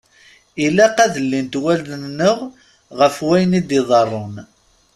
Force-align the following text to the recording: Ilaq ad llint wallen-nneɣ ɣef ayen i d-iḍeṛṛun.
Ilaq 0.65 0.97
ad 1.05 1.13
llint 1.23 1.53
wallen-nneɣ 1.63 2.37
ɣef 2.99 3.15
ayen 3.31 3.57
i 3.59 3.61
d-iḍeṛṛun. 3.61 4.35